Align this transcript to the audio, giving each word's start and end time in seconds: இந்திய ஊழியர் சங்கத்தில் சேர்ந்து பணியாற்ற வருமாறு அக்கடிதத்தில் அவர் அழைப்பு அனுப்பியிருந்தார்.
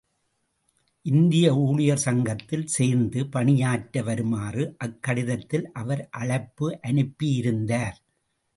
இந்திய 1.05 1.47
ஊழியர் 1.55 1.97
சங்கத்தில் 1.97 2.65
சேர்ந்து 2.67 3.27
பணியாற்ற 3.27 4.03
வருமாறு 4.03 4.75
அக்கடிதத்தில் 4.85 5.67
அவர் 5.73 6.03
அழைப்பு 6.11 6.69
அனுப்பியிருந்தார். 6.87 7.97